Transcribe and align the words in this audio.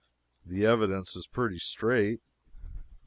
The 0.43 0.65
evidence 0.65 1.15
is 1.15 1.27
pretty 1.27 1.59
straight. 1.59 2.21